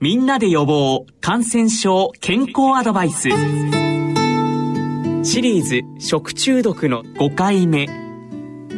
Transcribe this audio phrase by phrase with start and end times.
[0.00, 3.22] みんなで予防感染症健康アドバイス。
[5.24, 7.88] シリーズ食中毒の5回目。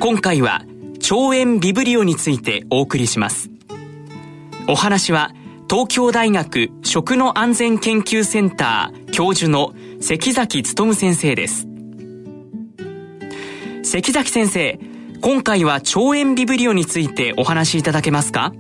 [0.01, 0.62] 今回は
[1.03, 3.51] 腸炎ビブリオについてお送りします。
[4.67, 5.33] お話は
[5.69, 11.67] 東京大学食の安全研究センター教授の関崎努先生です。
[13.83, 14.81] 関崎先生
[15.21, 18.55] 今回は腸炎ビブリオについてお話しいただけますか？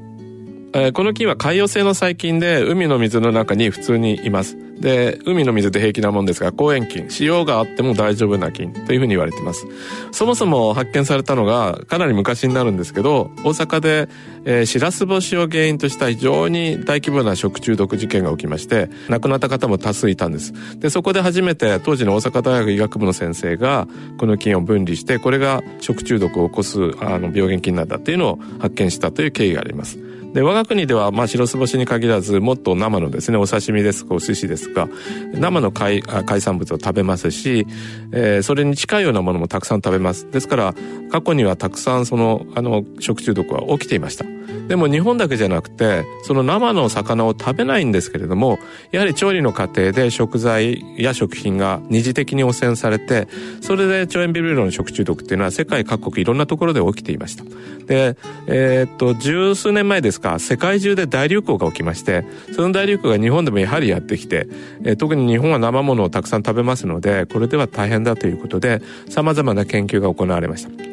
[0.72, 4.56] えー、この菌は海洋性の細菌で海の水の中に普通にいます。
[4.80, 9.66] で、海の水で平気なもんですが、抗炎菌、塩があっても大丈夫な菌というふうに言われています。
[10.10, 14.08] そもそも発見されたのがかなり昔になるんですけど、大阪で、
[14.46, 20.54] えー、シラス干しを原因とした非常に大規模な食中毒事件が起きまして、亡くなった方も多数いたんです。
[20.78, 23.86] で、そこで初めて当時の大阪大学医学部の先生が
[24.18, 30.09] この菌を分離して、これが食中毒を起こすあの病原菌なんだっていうのを発見したという経緯があります。
[30.32, 34.88] で、我が国では、まあ、白酢干しに限らず、もっと生のですね、お刺身ですか、お寿司ですとか、
[35.32, 37.66] 生の海海産物を食べますし、
[38.12, 40.30] えー、それに近いようなものもたくさん食べます。
[40.30, 40.74] ですから、
[41.10, 44.24] 過去にはたくさんその、あの、食中毒は起きていました。
[44.68, 48.58] でも日本だけじゃなくて、その生の魚を食べないんですけれども、
[48.92, 53.28] やはり調理の過程で食材や食品が二次的に汚染されて、
[53.60, 57.44] それで腸炎ビブリロの食中毒っていうのは世界各国いろんなところで起きていました。
[57.86, 64.46] で、えー、っと、十数年前ですか、世界中で大流行が起きまして、その大流行が日本でもやはりやってきて、
[64.84, 70.89] えー、特に日本は生ものをたくさん食べますので、これでは大変だということで、様々な研究が行われました。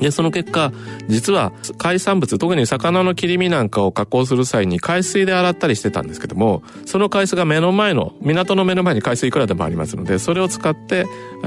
[0.00, 0.72] で、その結果、
[1.08, 11.06] 実は海産物、特に魚の切り身なんかを加工する際に海水で洗ったりしてたんですけども、その海水が目の前の、港の目の前に海水いくらでもありますので、それを使って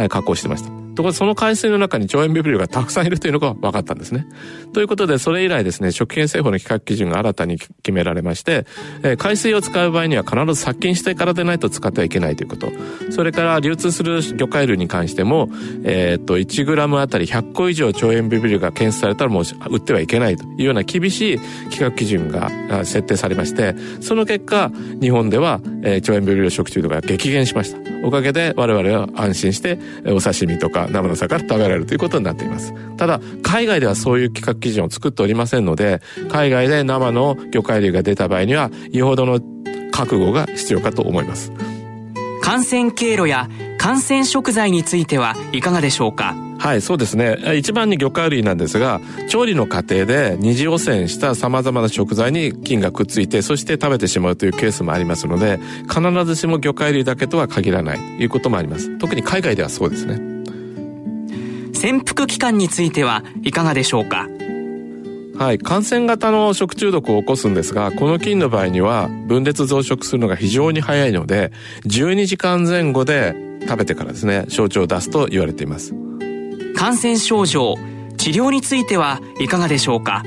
[0.10, 0.79] 加工してました。
[1.00, 4.28] ところその海水の中に腸炎ビブリオがたくさんいるというのが分かったんですね。
[4.74, 8.66] ということで、それ以来ですね、食品製法の規格基準が新たに決められまして、
[9.02, 12.70] えー、海水を使う場合には必ず殺菌してからでないと使ってはいけないということ。
[13.12, 15.50] それから流通する魚介類に関しても、
[15.86, 21.38] えー、っと、1グあたり100個以上腸炎ビブリオが検出されたらもう売ってはいけないというような厳しい
[21.70, 22.50] 規格基準が
[22.84, 27.80] 設定されまして、その結果、日本では、えー、腸炎ビブリオ食中毒が激減しました。
[28.04, 32.74] おかげで我々は安心してお刺身とか生の魚食べられるということになっています。
[32.98, 39.40] ただ、海外ではそういう規格基準を作っておりませんので、海外で生の魚介類が出た場合には、よほどの
[39.92, 41.52] 覚悟が必要かと思います。
[42.42, 47.38] 感染経路や感染食材についてはいかがでしょうかはい、そうですね。
[47.56, 55.58] 一番に魚介類なんですが、調理の過程で二次汚染した様々な食材に菌がくっついて、そして食べてしまうというケースもありますので、
[55.88, 58.98] 必ずしも魚介類だけとは限らないということもあります。
[58.98, 60.29] 特に海外ではそうですね。
[61.80, 64.28] 潜伏期間についてはいかがでしょうか？
[65.38, 71.54] はい、感染型の食中毒を起こすんですが、この菌の場合には分裂増殖するのが非常に早いので、
[71.86, 75.94] 12時間前後で食べてからですね、症状を出すと言われています。
[76.76, 77.76] 感染症状、
[78.18, 80.24] 治療についてはいかがでしょうか？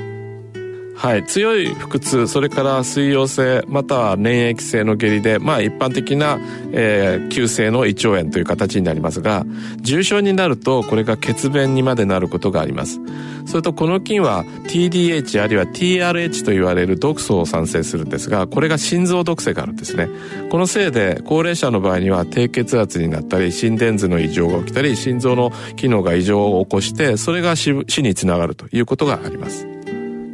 [0.95, 6.39] はい、強い腹痛それから水溶性または粘液性の下痢で、まあ、一般的な、
[6.71, 9.45] えー、急性の胃腸炎という形になりますが
[9.81, 12.99] 重症になるとこれが血便にまでなることがあります。
[13.45, 20.07] それとこの菌は TDH あるいは TRH と言われる毒素を産生するんですがこれが心臓毒性があるんですね。
[20.49, 29.82] このせいで高齢者の場合には低血圧になったり心電図の異常が起きたり心臓の機能が異常を起こしてそれが死につながるということがあります。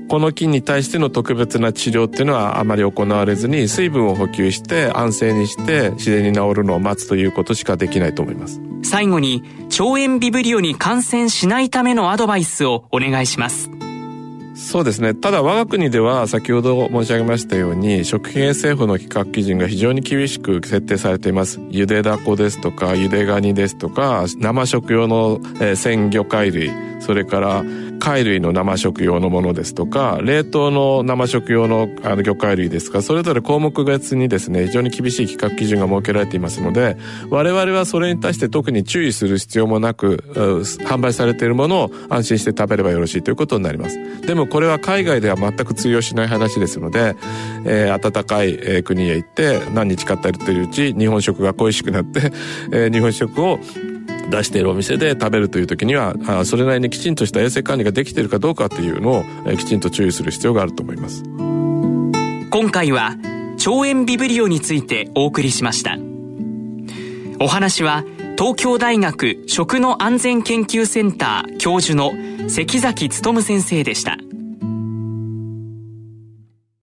[0.10, 13.70] この菌に対しての特別な治療っていうのはあまり行われずに水分を補給して安静にして自然に治るのを待つということしかできないと思います最後に腸炎ビブリオに感染しないためのアドバイスをお願いします
[14.60, 15.16] そうですね。
[15.16, 21.62] ただ我が国では先ほど申し上げましたように食品衛生法の規格基準が非常に厳しく設定されています。
[21.70, 27.64] ゆでだこですとか、ゆでガニですとか、生食用の、えー、鮮魚介類、それから
[28.00, 36.98] 貝類の生食用のものですとか、冷凍の生食用のあの魚介類ですか、それぞれ項目別にですね、非常に厳しい規格基準が設けられていますので、
[37.30, 40.24] 我々はそれに対して特に注意する必要もなく、
[40.86, 44.00] 販売されているものを安心して食べればよろしいということになります。
[44.26, 47.16] でもこれは海外では全く通用しない話ですので、
[47.66, 52.32] えー、暖かい、国へ行って何日か経っているうち、日本食が恋しくなって、
[52.92, 53.60] 日本食を
[54.30, 61.24] 出しているお店で食べるという時にはあそれなりにきちんとした衛生管理ができているかどうかというのを、えきちんと注意する必要があると思います。
[62.52, 63.16] 今回は
[63.58, 65.98] 腸炎ビブリオについてお送りしました。
[67.40, 68.04] お話は
[68.38, 72.12] 東京大学食の安全研究センター教授の
[72.48, 74.18] 関崎努先生でした。